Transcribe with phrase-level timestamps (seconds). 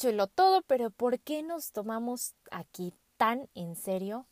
[0.00, 4.24] chulo todo, pero ¿por qué nos tomamos aquí tan en serio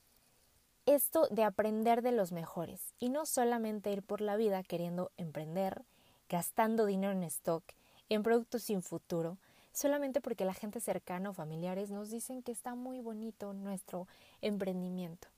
[0.87, 5.85] esto de aprender de los mejores y no solamente ir por la vida queriendo emprender,
[6.31, 7.63] gastando dinero en stock,
[8.09, 9.37] en productos sin futuro,
[9.75, 14.09] solamente porque la gente cercana o familiares nos dicen que está muy bonito nuestro
[14.41, 15.29] emprendimiento,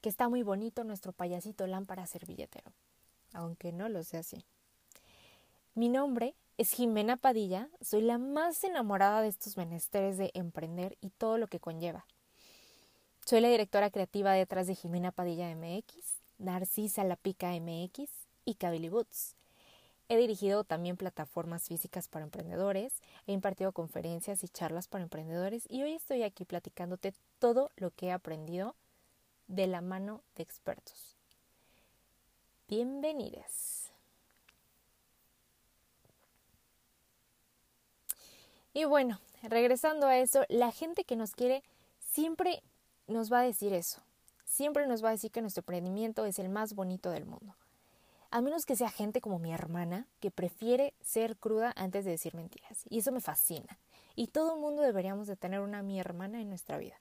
[0.00, 2.72] que está muy bonito nuestro payasito lámpara servilletero,
[3.34, 4.46] aunque no lo sea así.
[5.74, 11.10] Mi nombre es Jimena Padilla, soy la más enamorada de estos menesteres de emprender y
[11.10, 12.06] todo lo que conlleva.
[13.26, 18.08] Soy la directora creativa detrás de Jimena Padilla MX, Narcisa La Pica MX
[18.44, 19.34] y Kabili Boots.
[20.08, 25.82] He dirigido también plataformas físicas para emprendedores, he impartido conferencias y charlas para emprendedores y
[25.82, 28.76] hoy estoy aquí platicándote todo lo que he aprendido
[29.48, 31.16] de la mano de expertos.
[32.68, 33.85] Bienvenidos.
[38.76, 41.62] Y bueno, regresando a eso, la gente que nos quiere
[41.98, 42.62] siempre
[43.06, 44.02] nos va a decir eso.
[44.44, 47.56] Siempre nos va a decir que nuestro emprendimiento es el más bonito del mundo.
[48.30, 52.34] A menos que sea gente como mi hermana, que prefiere ser cruda antes de decir
[52.34, 52.84] mentiras.
[52.90, 53.78] Y eso me fascina.
[54.14, 57.00] Y todo el mundo deberíamos de tener una mi hermana en nuestra vida.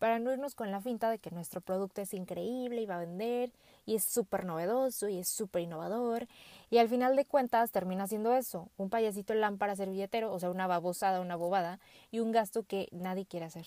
[0.00, 3.00] Para no irnos con la finta de que nuestro producto es increíble y va a
[3.00, 3.52] vender,
[3.84, 6.26] y es súper novedoso y es súper innovador,
[6.70, 10.66] y al final de cuentas termina siendo eso, un payasito lámpara servilletero, o sea, una
[10.66, 13.66] babosada, una bobada, y un gasto que nadie quiere hacer.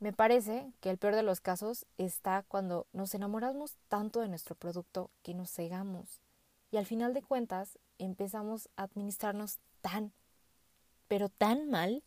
[0.00, 4.54] Me parece que el peor de los casos está cuando nos enamoramos tanto de nuestro
[4.54, 6.20] producto que nos cegamos
[6.70, 10.12] y al final de cuentas empezamos a administrarnos tan,
[11.08, 12.02] pero tan mal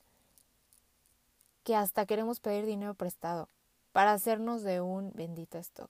[1.68, 3.50] que hasta queremos pedir dinero prestado
[3.92, 5.90] para hacernos de un bendito stock,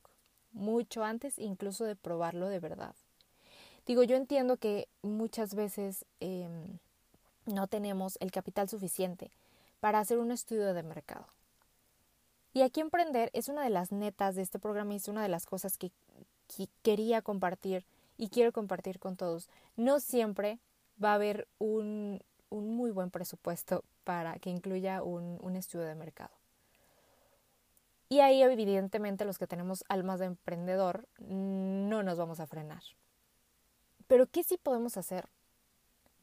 [0.51, 2.95] mucho antes incluso de probarlo de verdad.
[3.85, 6.79] Digo, yo entiendo que muchas veces em,
[7.45, 9.29] no tenemos el capital suficiente
[9.79, 11.27] para hacer un estudio de mercado
[12.55, 15.29] y aquí emprender es una de las netas de este programa y es una de
[15.29, 15.91] las cosas que,
[16.81, 17.85] quería compartir
[18.17, 19.47] y quiero compartir con todos.
[19.75, 20.57] No siempre
[21.03, 26.31] va a haber un, un muy buen presupuesto para que incluya un, estudio de mercado.
[28.07, 32.81] Y ahí evidentemente los que tenemos almas de emprendedor no nos vamos a frenar.
[34.07, 35.27] Pero ¿qué sí podemos hacer?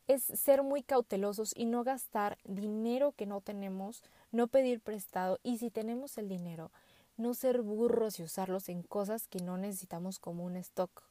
[0.06, 4.02] Es ser muy cautelosos y no gastar dinero que no tenemos
[4.32, 6.70] no pedir prestado y si tenemos el dinero,
[7.18, 11.02] no ser burros y usarlos en cosas que no necesitamos como un stock.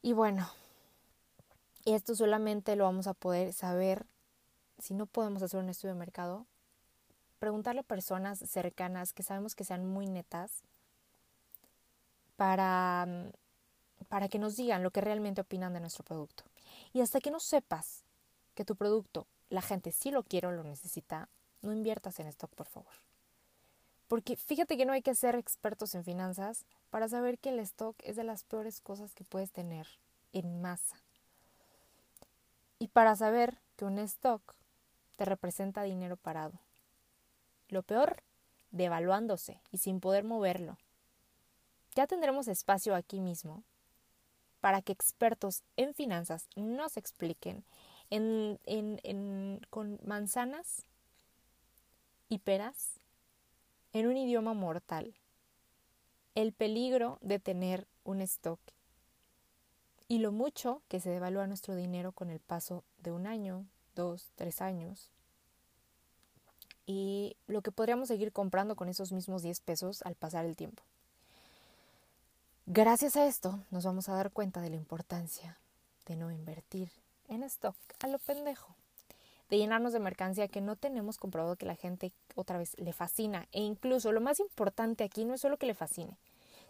[0.00, 0.48] Y bueno,
[1.94, 4.06] esto solamente lo vamos a poder saber
[4.78, 6.46] si no podemos hacer un estudio de mercado,
[7.38, 10.62] preguntarle a personas cercanas que sabemos que sean muy netas
[12.36, 13.06] para,
[14.08, 16.44] para que nos digan lo que realmente opinan de nuestro producto.
[16.92, 18.04] Y hasta que no sepas
[18.54, 21.28] que tu producto la gente sí lo quiere o lo necesita,
[21.62, 22.92] no inviertas en stock, por favor.
[24.06, 27.96] Porque fíjate que no hay que ser expertos en finanzas para saber que el stock
[28.02, 29.86] es de las peores cosas que puedes tener
[30.32, 30.96] en masa.
[32.78, 34.54] Y para saber que un stock
[35.16, 36.60] te representa dinero parado.
[37.68, 38.22] Lo peor,
[38.70, 40.78] devaluándose y sin poder moverlo.
[41.94, 43.64] Ya tendremos espacio aquí mismo
[44.60, 47.64] para que expertos en finanzas nos expliquen
[48.10, 50.84] en, en, con manzanas
[52.28, 53.00] y peras
[53.92, 55.14] en un idioma mortal.
[56.34, 58.60] El peligro de tener un stock
[60.08, 64.32] y lo mucho que se devalúa nuestro dinero con el paso de un año, dos,
[64.36, 65.10] tres años.
[66.86, 70.82] Y lo que podríamos seguir comprando con esos mismos 10 pesos al pasar el tiempo.
[72.64, 75.58] Gracias a esto nos vamos a dar cuenta de la importancia
[76.06, 76.90] de no invertir
[77.28, 78.74] en stock a lo pendejo.
[79.50, 83.48] De llenarnos de mercancía que no tenemos comprobado que la gente otra vez le fascina.
[83.52, 86.18] E incluso lo más importante aquí no es solo que le fascine,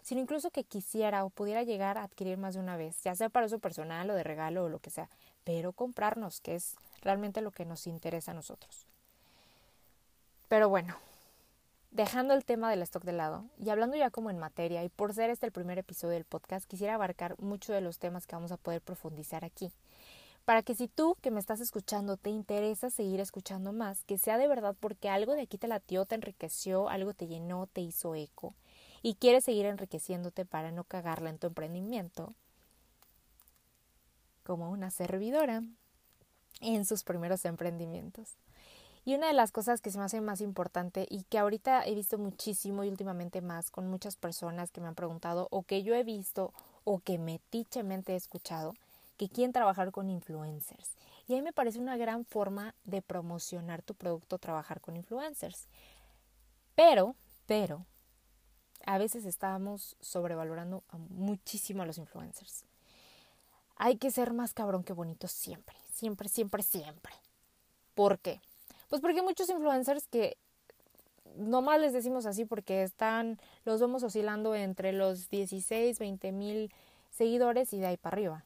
[0.01, 3.29] sino incluso que quisiera o pudiera llegar a adquirir más de una vez, ya sea
[3.29, 5.09] para uso personal o de regalo o lo que sea,
[5.43, 8.85] pero comprarnos, que es realmente lo que nos interesa a nosotros.
[10.47, 10.95] Pero bueno,
[11.91, 15.13] dejando el tema del stock de lado y hablando ya como en materia y por
[15.13, 18.51] ser este el primer episodio del podcast, quisiera abarcar muchos de los temas que vamos
[18.51, 19.71] a poder profundizar aquí
[20.49, 24.39] para que si tú que me estás escuchando te interesa seguir escuchando más, que sea
[24.39, 28.15] de verdad porque algo de aquí te latió, te enriqueció, algo te llenó, te hizo
[28.15, 28.55] eco
[29.01, 32.33] y quieres seguir enriqueciéndote para no cagarla en tu emprendimiento,
[34.43, 35.63] como una servidora
[36.61, 38.37] en sus primeros emprendimientos.
[39.05, 41.95] Y una de las cosas que se me hace más importante y que ahorita he
[41.95, 45.95] visto muchísimo y últimamente más con muchas personas que me han preguntado o que yo
[45.95, 46.53] he visto
[46.83, 48.75] o que metichamente he escuchado,
[49.17, 50.95] que quieren trabajar con influencers.
[51.27, 55.67] Y a mí me parece una gran forma de promocionar tu producto trabajar con influencers.
[56.75, 57.15] Pero,
[57.45, 57.85] pero,
[58.85, 62.65] a veces estamos sobrevalorando muchísimo a los influencers.
[63.75, 67.13] Hay que ser más cabrón que bonito siempre, siempre, siempre, siempre.
[67.95, 68.41] ¿Por qué?
[68.89, 70.37] Pues porque hay muchos influencers que
[71.37, 76.73] nomás les decimos así porque están, los vemos oscilando entre los 16, 20 mil
[77.11, 78.45] seguidores y de ahí para arriba.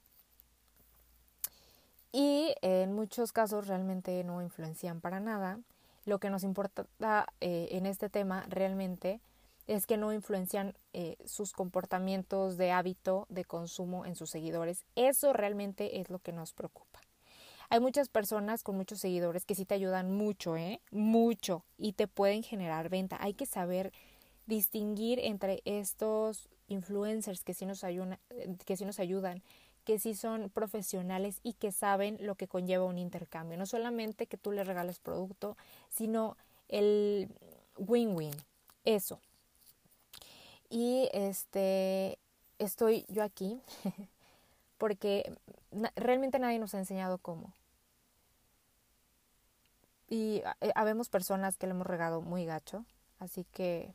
[2.11, 5.59] Y en muchos casos realmente no influencian para nada.
[6.05, 6.85] Lo que nos importa
[7.41, 9.19] eh, en este tema realmente
[9.67, 14.83] es que no influencian eh, sus comportamientos de hábito de consumo en sus seguidores.
[14.95, 16.99] Eso realmente es lo que nos preocupa.
[17.69, 20.81] Hay muchas personas con muchos seguidores que sí te ayudan mucho, ¿eh?
[20.91, 21.65] Mucho.
[21.77, 23.17] Y te pueden generar venta.
[23.19, 23.91] Hay que saber
[24.45, 28.19] distinguir entre estos influencers que sí nos, ayudan,
[28.65, 29.41] que sí nos ayudan,
[29.85, 33.57] que sí son profesionales y que saben lo que conlleva un intercambio.
[33.57, 35.57] No solamente que tú les regales producto,
[35.89, 36.37] sino
[36.67, 37.29] el
[37.77, 38.33] win-win.
[38.85, 39.19] Eso.
[40.73, 42.17] Y este
[42.57, 43.61] estoy yo aquí
[44.79, 45.31] porque
[45.95, 47.53] realmente nadie nos ha enseñado cómo.
[50.09, 52.85] Y eh, habemos personas que le hemos regado muy gacho,
[53.19, 53.93] así que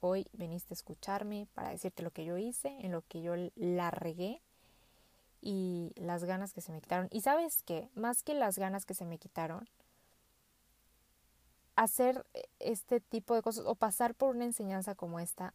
[0.00, 3.92] hoy veniste a escucharme para decirte lo que yo hice, en lo que yo la
[3.92, 4.42] regué
[5.40, 7.06] y las ganas que se me quitaron.
[7.12, 9.68] Y sabes qué, más que las ganas que se me quitaron,
[11.76, 15.54] hacer eh, este tipo de cosas o pasar por una enseñanza como esta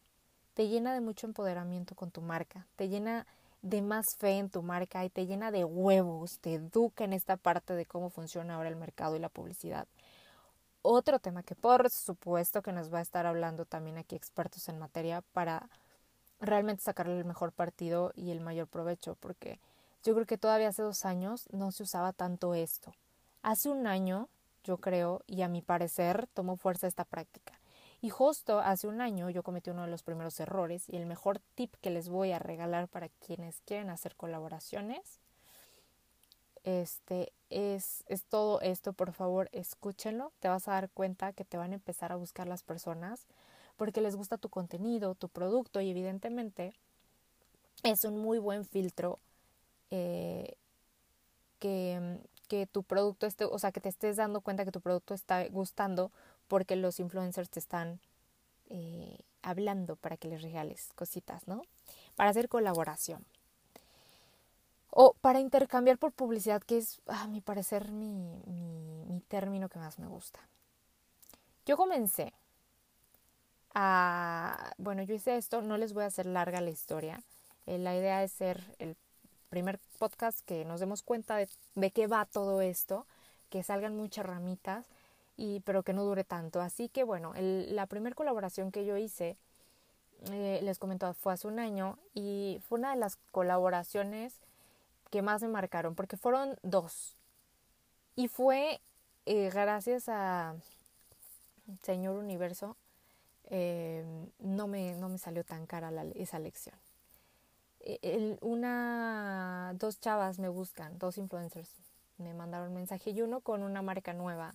[0.56, 3.26] te llena de mucho empoderamiento con tu marca, te llena
[3.60, 7.36] de más fe en tu marca y te llena de huevos, te educa en esta
[7.36, 9.86] parte de cómo funciona ahora el mercado y la publicidad.
[10.80, 14.78] Otro tema que por supuesto que nos va a estar hablando también aquí expertos en
[14.78, 15.68] materia para
[16.40, 19.60] realmente sacarle el mejor partido y el mayor provecho, porque
[20.04, 22.94] yo creo que todavía hace dos años no se usaba tanto esto.
[23.42, 24.30] Hace un año,
[24.64, 27.52] yo creo, y a mi parecer tomó fuerza esta práctica.
[28.00, 31.40] Y justo hace un año yo cometí uno de los primeros errores y el mejor
[31.54, 35.20] tip que les voy a regalar para quienes quieren hacer colaboraciones
[36.66, 41.56] este es, es todo esto, por favor, escúchenlo, te vas a dar cuenta que te
[41.56, 43.24] van a empezar a buscar las personas
[43.76, 46.74] porque les gusta tu contenido, tu producto y evidentemente
[47.84, 49.20] es un muy buen filtro
[49.92, 50.56] eh,
[51.60, 55.14] que, que tu producto esté, o sea, que te estés dando cuenta que tu producto
[55.14, 56.10] está gustando
[56.48, 58.00] porque los influencers te están
[58.68, 61.62] eh, hablando para que les regales cositas, ¿no?
[62.16, 63.24] Para hacer colaboración.
[64.90, 69.98] O para intercambiar por publicidad, que es, a mi parecer, mi, mi, término que más
[69.98, 70.40] me gusta.
[71.64, 72.32] Yo comencé
[73.74, 74.72] a...
[74.78, 77.20] Bueno, yo hice esto, no les voy a hacer larga la historia.
[77.66, 78.96] Eh, la idea es ser el
[79.48, 83.06] primer podcast que nos demos cuenta de, de qué va todo esto,
[83.50, 84.86] que salgan muchas ramitas
[85.36, 86.60] y, pero que no dure tanto.
[86.60, 89.36] Así que bueno, la primera colaboración que yo hice,
[90.30, 94.40] eh, les comento, fue hace un año y fue una de las colaboraciones
[95.10, 97.16] que más me marcaron, porque fueron dos.
[98.16, 98.80] Y fue
[99.26, 100.54] eh, gracias a
[101.82, 102.76] Señor Universo,
[103.50, 104.04] eh,
[104.38, 106.76] no, me, no me salió tan cara esa lección.
[107.80, 111.70] E, una, dos chavas me buscan, dos influencers
[112.18, 114.54] me mandaron mensaje y uno con una marca nueva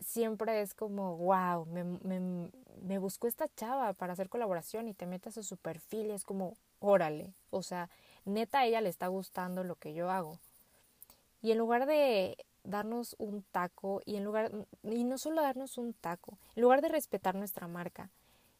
[0.00, 2.50] siempre es como, wow, me, me,
[2.82, 6.24] me buscó esta chava para hacer colaboración y te metes a su perfil y es
[6.24, 7.88] como, órale, o sea,
[8.24, 10.38] neta a ella le está gustando lo que yo hago.
[11.42, 14.50] Y en lugar de darnos un taco y en lugar
[14.82, 18.10] y no solo darnos un taco, en lugar de respetar nuestra marca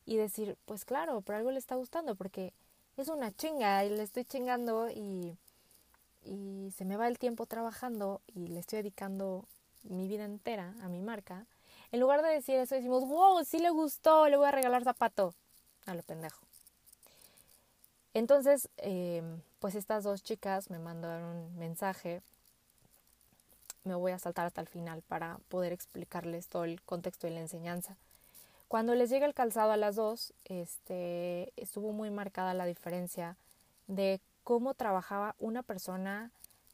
[0.06, 2.52] y decir, pues claro, por algo le está gustando porque
[2.96, 5.36] es una chinga y le estoy chingando y
[6.24, 9.46] y se me va el tiempo trabajando y le estoy dedicando
[9.82, 11.46] mi vida entera a mi marca,
[11.90, 15.34] en lugar de decir eso, decimos, wow, sí le gustó, le voy a regalar zapato.
[15.86, 16.44] A lo pendejo.
[18.12, 19.22] Entonces, eh,
[19.58, 22.20] pues estas dos chicas me mandaron un mensaje.
[23.84, 27.40] Me voy a saltar hasta el final para poder explicarles todo el contexto y la
[27.40, 27.96] enseñanza.
[28.66, 33.36] Cuando les llega el calzado a las dos, este, estuvo muy marcada la diferencia
[33.86, 36.30] de cómo trabajaba una persona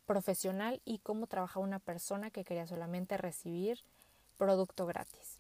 [0.07, 3.81] profesional y cómo trabaja una persona que quería solamente recibir
[4.37, 5.39] producto gratis.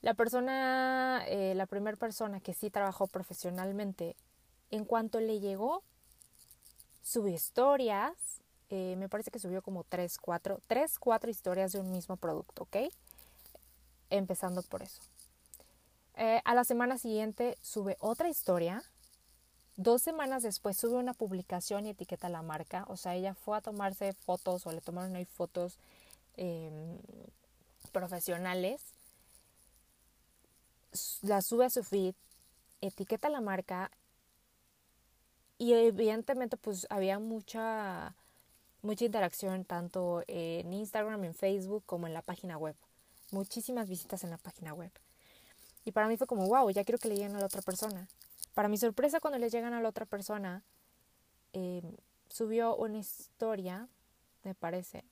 [0.00, 4.16] La persona, eh, la primera persona que sí trabajó profesionalmente,
[4.70, 5.82] en cuanto le llegó,
[7.02, 8.12] subió historias,
[8.70, 12.64] eh, me parece que subió como tres, cuatro, tres, cuatro historias de un mismo producto,
[12.64, 12.92] ¿ok?
[14.10, 15.00] Empezando por eso.
[16.14, 18.82] Eh, a la semana siguiente sube otra historia
[19.78, 22.84] Dos semanas después sube una publicación y etiqueta la marca.
[22.88, 25.78] O sea, ella fue a tomarse fotos o le tomaron ahí fotos
[26.36, 26.98] em,
[27.92, 28.82] profesionales.
[31.22, 32.16] La sube a su feed,
[32.80, 33.92] etiqueta la marca
[35.58, 38.16] y evidentemente pues había mucha
[38.82, 42.74] mucha interacción tanto en Instagram, en Facebook como en la página web.
[43.30, 44.90] Muchísimas visitas en la página web.
[45.84, 48.08] Y para mí fue como, wow, ya quiero que le lleguen a la otra persona.
[48.58, 50.64] Para mi sorpresa, cuando le llegan a la otra persona,
[51.52, 51.94] em,
[52.28, 53.86] subió una historia,
[54.42, 55.04] me parece,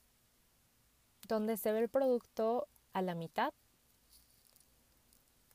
[1.28, 3.52] donde se ve el producto a la mitad,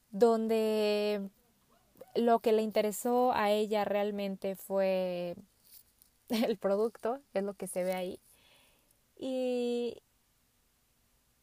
[0.10, 1.30] donde
[2.16, 5.36] lo que le interesó a ella realmente fue
[6.30, 8.22] el producto, es lo que se ve ahí.
[9.18, 10.02] Y,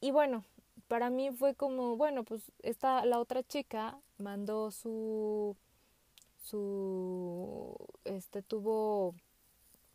[0.00, 0.46] y bueno,
[0.86, 5.54] para mí fue como, bueno, pues esta, la otra chica mandó su,
[6.50, 9.14] su, este, tuvo,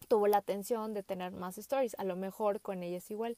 [0.07, 3.37] tuvo la atención de tener más stories, a lo mejor con ella es igual.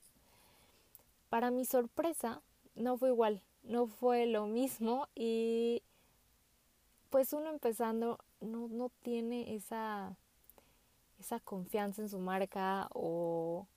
[1.29, 2.41] Para mi sorpresa,
[2.75, 5.81] no fue igual, no fue lo mismo y
[7.09, 10.17] pues uno empezando no, no tiene esa
[11.19, 13.67] esa confianza en su marca o,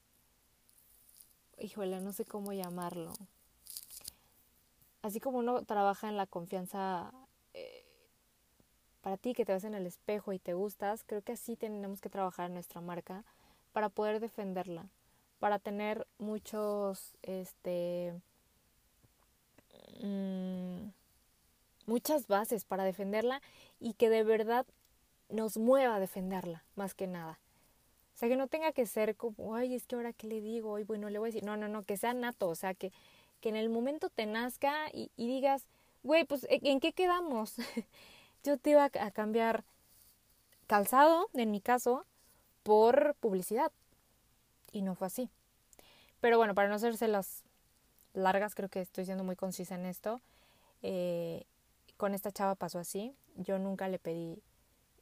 [1.59, 3.13] híjole, no sé cómo llamarlo.
[5.03, 7.13] Así como uno trabaja en la confianza
[9.03, 12.01] para ti que te ves en el espejo y te gustas, creo que así tenemos
[12.01, 13.25] que trabajar en nuestra marca
[13.73, 14.87] para poder defenderla,
[15.39, 18.13] para tener muchos, este,
[20.01, 20.89] mm,
[21.87, 23.41] muchas bases para defenderla
[23.81, 24.67] y que de verdad
[25.29, 27.39] nos mueva a defenderla, más que nada.
[28.15, 30.77] O sea, que no tenga que ser como, ay, es que ahora qué le digo,
[30.77, 32.93] ay, bueno, le voy a decir, no, no, no, que sea nato, o sea, que,
[33.41, 35.67] que en el momento te nazca y, digas,
[36.03, 37.55] güey, pues, ¿en qué quedamos?
[38.45, 39.65] Yo te iba a cambiar
[40.67, 42.05] calzado, en mi caso,
[42.63, 43.73] por publicidad.
[44.73, 45.31] Y no fue así.
[46.21, 47.43] Pero bueno, para no hacerse las
[48.13, 50.21] largas, creo que estoy siendo muy concisa en esto.
[50.83, 51.45] Eh,
[51.97, 53.15] con esta chava pasó así.
[53.37, 54.43] Yo nunca le pedí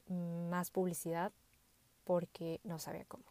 [0.09, 1.33] más publicidad
[2.05, 3.25] porque no sabía cómo.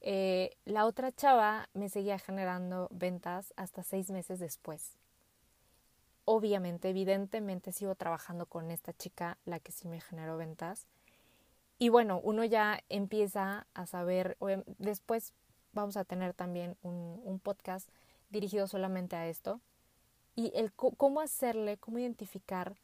[0.00, 4.96] Eh, la otra chava me seguía generando ventas hasta seis meses después.
[6.24, 10.86] Obviamente, evidentemente sigo trabajando con esta chica, la que sí me generó ventas.
[11.78, 14.36] Y bueno, uno ya empieza a saber,
[14.78, 15.32] después
[15.72, 17.88] vamos a tener también un, un podcast
[18.30, 19.60] dirigido solamente a esto.
[20.36, 22.76] Y el cómo hacerle, cómo identificar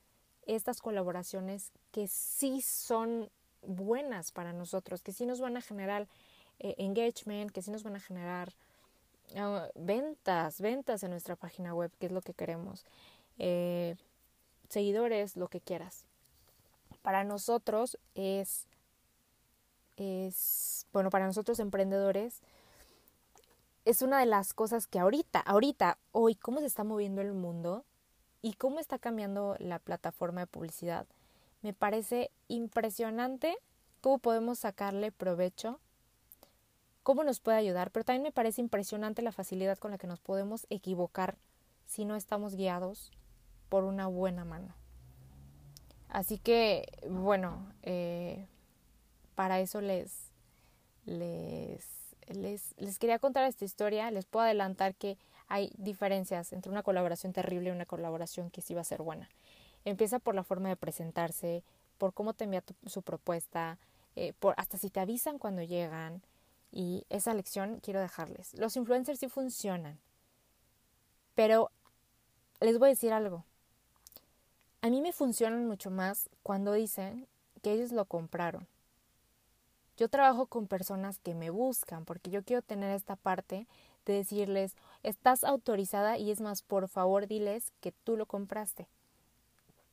[0.47, 3.31] estas colaboraciones que sí son
[3.63, 6.09] buenas para nosotros, que sí nos van a generar
[6.59, 8.53] eh, engagement, que sí nos van a generar
[9.37, 12.85] ah, ventas, ventas en nuestra página web, que es lo que queremos,
[13.41, 13.97] eh,
[14.69, 16.05] seguidores, lo que quieras.
[17.03, 18.67] Para nosotros es,
[19.97, 22.41] es, bueno, para nosotros emprendedores,
[23.85, 27.85] es una de las cosas que ahorita, ahorita, hoy, cómo se está moviendo el mundo,
[28.43, 31.07] y cómo está cambiando la plataforma de publicidad.
[31.63, 33.57] Me parece impresionante
[34.01, 35.79] cómo podemos sacarle provecho,
[37.03, 40.21] cómo nos puede ayudar, pero también me parece impresionante la facilidad con la que nos
[40.21, 41.37] podemos equivocar
[41.87, 43.11] si no estamos guiados
[43.71, 44.75] por una buena mano.
[46.11, 48.47] Así que, bueno, eh,
[49.37, 50.13] para eso les,
[51.07, 51.87] les,
[52.27, 54.11] les, les quería contar esta historia.
[54.11, 58.75] Les puedo adelantar que hay diferencias entre una colaboración terrible y una colaboración que sí
[58.75, 59.31] va a ser buena.
[59.85, 61.63] Empieza por la forma de presentarse,
[61.97, 63.79] por cómo te envía su propuesta,
[64.17, 66.23] eh, por hasta si te avisan cuando llegan.
[66.73, 68.55] Y esa lección quiero dejarles.
[68.55, 69.99] Los influencers sí funcionan.
[71.37, 71.71] Pero
[72.61, 73.45] les voy a decir algo.
[74.83, 77.27] A mí me funcionan mucho más cuando dicen
[77.63, 78.67] que ellos lo compraron.
[79.99, 83.67] Yo trabajo con personas que me buscan porque yo quiero tener esta parte
[84.07, 88.89] de decirles, estás autorizada y es más, por favor diles que tú lo compraste.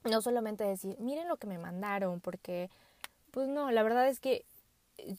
[0.05, 2.69] No solamente decir, miren lo que me mandaron, porque,
[3.31, 4.45] pues no, la verdad es que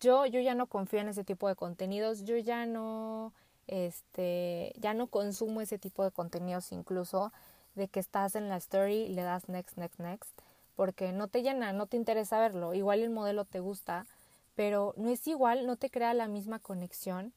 [0.00, 3.34] yo, yo ya no confío en ese tipo de contenidos, yo ya no,
[3.66, 7.30] este, ya no consumo ese tipo de contenidos incluso
[7.78, 10.38] de que estás en la story y le das next, next, next,
[10.76, 14.06] porque no te llena, no te interesa verlo, igual el modelo te gusta,
[14.54, 17.32] pero no es igual, no te crea la misma conexión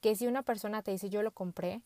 [0.00, 1.80] que si una persona te dice yo lo compré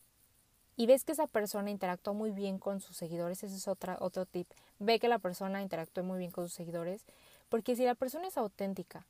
[0.77, 4.27] y ves que esa persona interactuó muy bien con sus seguidores, ese es otra, otro
[4.27, 7.05] tip, ve que la persona interactuó muy bien con sus seguidores,
[7.49, 9.07] porque si la persona es auténtica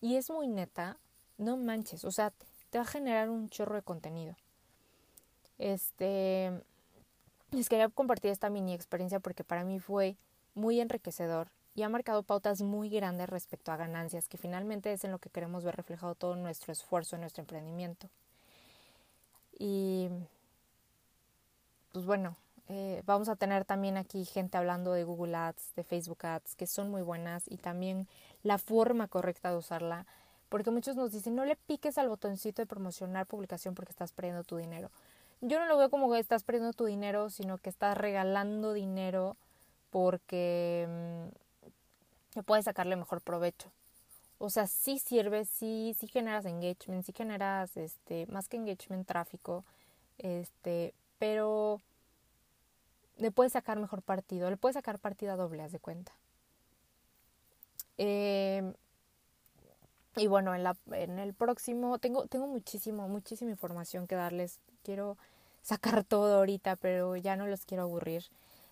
[0.00, 0.98] y es muy neta,
[1.38, 2.32] no manches, o sea,
[2.70, 4.36] te va a generar un chorro de contenido.
[5.58, 6.52] Este,
[7.52, 10.16] les quería compartir esta mini experiencia porque para mí fue
[10.54, 15.10] muy enriquecedor y ha marcado pautas muy grandes respecto a ganancias, que finalmente es en
[15.10, 18.08] lo que queremos ver reflejado todo nuestro esfuerzo en nuestro emprendimiento.
[19.58, 20.08] Y
[21.92, 22.36] pues bueno,
[22.68, 26.66] eh, vamos a tener también aquí gente hablando de Google Ads, de Facebook Ads, que
[26.66, 28.06] son muy buenas y también
[28.42, 30.06] la forma correcta de usarla,
[30.48, 34.44] porque muchos nos dicen no le piques al botoncito de promocionar publicación porque estás perdiendo
[34.44, 34.90] tu dinero.
[35.44, 39.36] Yo no lo veo como que estás perdiendo tu dinero, sino que estás regalando dinero
[39.90, 40.86] porque
[42.36, 43.68] mm, puedes sacarle mejor provecho.
[44.38, 49.64] O sea, sí sirve, sí, sí generas engagement, sí generas este, más que engagement, tráfico,
[50.18, 51.80] este, pero
[53.18, 56.12] le puedes sacar mejor partido, le puedes sacar partida doble, haz de cuenta.
[57.98, 58.74] Em,
[60.16, 64.60] y bueno, en, la, en el próximo, tengo, tengo muchísimo, muchísima información que darles.
[64.84, 65.16] Quiero
[65.62, 68.24] sacar todo ahorita, pero ya no los quiero aburrir.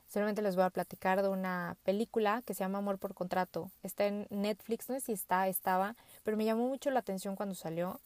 [0.08, 3.70] Solamente les voy a platicar de una película que se llama Amor por Contrato.
[3.84, 5.94] Está en Netflix, no sé si está, estaba,
[6.24, 8.00] pero me llamó mucho la atención cuando salió.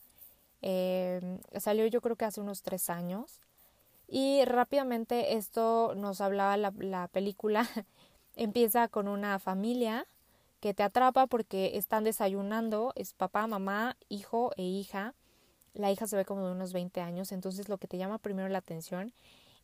[0.60, 3.40] Em, salió yo creo que hace unos tres años.
[4.06, 7.66] Y rápidamente esto nos hablaba la, la película.
[8.36, 10.06] Empieza con una familia
[10.60, 15.14] que te atrapa porque están desayunando, es papá, mamá, hijo e hija.
[15.74, 18.48] La hija se ve como de unos 20 años, entonces lo que te llama primero
[18.48, 19.12] la atención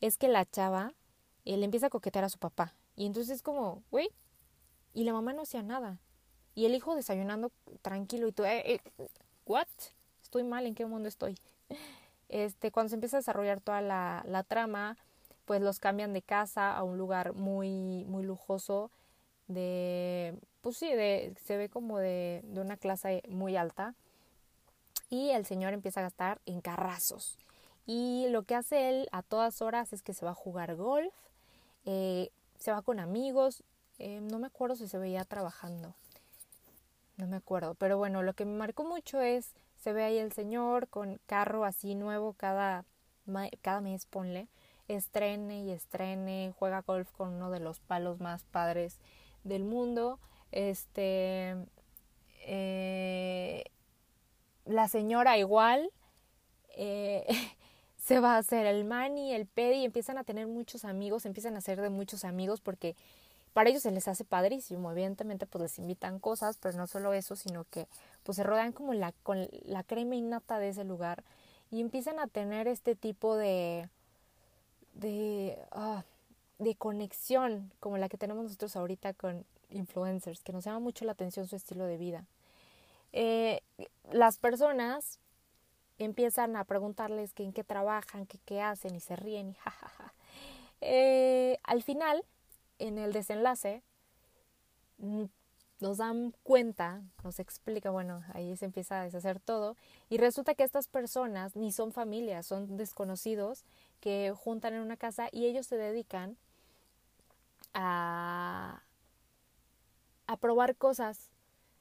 [0.00, 0.92] es que la chava
[1.44, 2.74] él le empieza a coquetear a su papá.
[2.96, 4.10] Y entonces es como, güey,
[4.92, 5.98] y la mamá no hacía nada.
[6.54, 7.50] Y el hijo desayunando
[7.82, 8.80] tranquilo y tú, eh, eh,
[9.46, 9.68] ¿what?
[10.22, 11.36] Estoy mal, ¿en qué mundo estoy?
[12.32, 14.96] Este, cuando se empieza a desarrollar toda la, la trama,
[15.46, 18.92] pues los cambian de casa a un lugar muy, muy lujoso,
[19.48, 23.96] de, pues sí, de, se ve como de, de una clase muy alta.
[25.10, 27.36] Y el señor empieza a gastar en carrazos.
[27.86, 31.12] Y lo que hace él a todas horas es que se va a jugar golf,
[31.84, 33.64] eh, se va con amigos,
[33.98, 35.94] eh, no me acuerdo si se veía trabajando,
[37.16, 40.32] no me acuerdo, pero bueno, lo que me marcó mucho es, se ve ahí el
[40.32, 42.84] señor con carro así nuevo cada,
[43.60, 44.48] cada mes, ponle,
[44.88, 48.98] estrene y estrene, juega golf con uno de los palos más padres
[49.44, 50.18] del mundo,
[50.52, 51.56] este,
[52.46, 53.64] eh,
[54.70, 55.90] la señora igual,
[56.76, 57.26] eh,
[57.98, 61.58] se va a hacer el mani, el pedi, empiezan a tener muchos amigos, empiezan a
[61.58, 62.96] hacer de muchos amigos porque
[63.52, 67.36] para ellos se les hace padrísimo, evidentemente pues les invitan cosas, pero no solo eso,
[67.36, 67.88] sino que
[68.22, 71.24] pues se rodean como la, con la crema innata de ese lugar
[71.70, 73.88] y empiezan a tener este tipo de,
[74.94, 76.04] de, ah,
[76.58, 81.12] de conexión como la que tenemos nosotros ahorita con influencers, que nos llama mucho la
[81.12, 82.24] atención su estilo de vida.
[83.12, 83.60] Eh,
[84.12, 85.18] las personas
[85.98, 90.14] empiezan a preguntarles que en qué trabajan, que qué hacen y se ríen y jajaja.
[90.80, 92.24] Eh, al final,
[92.78, 93.82] en el desenlace,
[94.98, 95.24] mm,
[95.80, 99.76] nos dan cuenta, nos explica, bueno, ahí se empieza a deshacer todo,
[100.10, 103.64] y resulta que estas personas ni son familias, son desconocidos
[104.00, 106.36] que juntan en una casa y ellos se dedican
[107.72, 108.82] a,
[110.26, 111.29] a probar cosas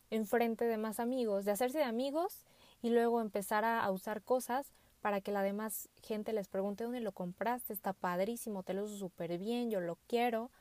[0.10, 2.46] en frente de más amigos, de hacerse de amigos
[2.82, 7.12] y luego empezar a, usar cosas para que la demás gente les pregunte dónde lo
[7.12, 10.52] compraste, está padrísimo, te lo uso súper bien, yo lo quiero.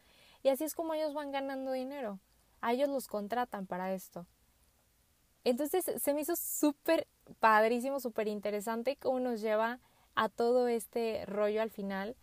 [0.43, 2.21] Y así es como ellos van ganando dinero.
[2.61, 4.27] A ellos los contratan para esto.
[5.45, 7.07] Entonces se me hizo súper
[7.41, 9.81] padrísimo, súper interesante cómo nos lleva
[10.15, 12.17] a todo este rollo al final,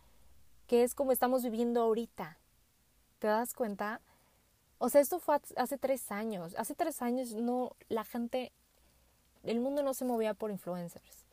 [0.66, 2.38] que es como estamos viviendo ahorita.
[3.18, 4.00] ¿Te das cuenta?
[4.78, 6.54] O sea, esto fue hace tres años.
[6.56, 8.52] Hace tres años no, la gente
[9.44, 11.24] el mundo no se movía por influencers.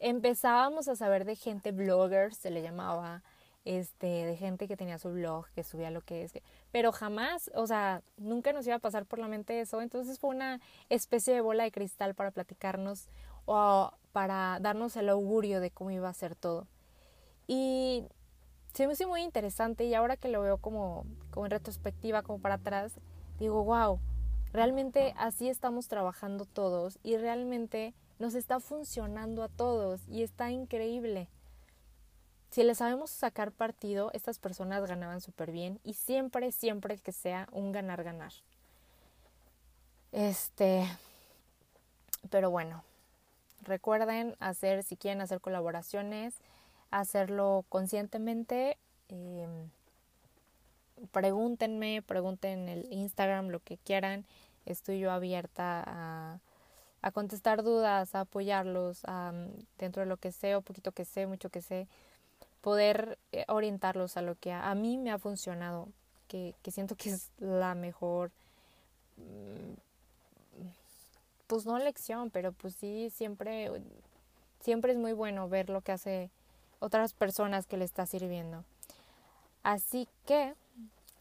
[0.00, 3.22] Empezábamos a saber de gente blogger, se le llamaba,
[3.64, 6.32] este, de gente que tenía su blog, que subía lo que es,
[6.72, 9.82] pero jamás, o sea, nunca nos iba a pasar por la mente eso.
[9.82, 13.08] Entonces fue una especie de bola de cristal para platicarnos
[13.46, 16.66] o para darnos el augurio de cómo iba a ser todo.
[17.46, 18.04] Y
[18.72, 22.38] se me hizo muy interesante y ahora que lo veo como, como en retrospectiva, como
[22.38, 22.92] para atrás,
[23.38, 24.00] digo, wow,
[24.52, 31.28] Realmente así estamos trabajando todos y realmente nos está funcionando a todos y está increíble.
[32.50, 37.46] Si le sabemos sacar partido, estas personas ganaban súper bien y siempre, siempre que sea
[37.52, 38.32] un ganar-ganar.
[40.12, 40.88] Este,
[42.30, 42.82] pero bueno,
[43.60, 46.40] recuerden hacer, si quieren hacer colaboraciones,
[46.90, 48.76] hacerlo conscientemente.
[49.08, 49.70] Em,
[51.12, 54.24] pregúntenme, pregunten en el Instagram lo que quieran.
[54.66, 56.38] Estoy yo abierta a,
[57.02, 59.32] a contestar dudas, a apoyarlos, a,
[59.78, 61.88] dentro de lo que sé o poquito que sé, mucho que sé,
[62.60, 65.88] poder orientarlos a lo que a, mí me ha funcionado,
[66.26, 68.30] que, que siento que es la mejor
[71.48, 73.70] pues no lección, pero pues sí, siempre,
[74.60, 76.30] siempre es muy bueno ver lo que hace
[76.80, 78.64] otras personas que le está sirviendo.
[79.62, 80.54] Así que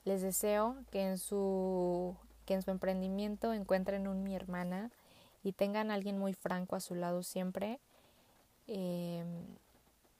[0.05, 2.15] les deseo que en su,
[2.45, 4.91] que en su emprendimiento encuentren un mi hermana
[5.43, 7.79] y tengan a alguien muy franco a su lado siempre.
[8.67, 9.23] Eh,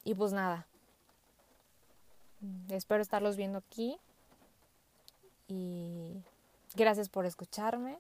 [0.04, 0.68] y pues nada,
[2.70, 3.98] espero estarlos viendo aquí
[5.48, 6.22] y
[6.76, 8.00] gracias por escucharme.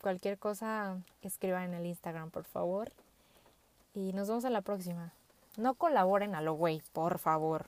[0.00, 2.92] Cualquier cosa, escriban en el Instagram, por favor.
[3.94, 5.12] Y nos vemos a la próxima.
[5.58, 7.66] No colaboren a lo güey, por favor.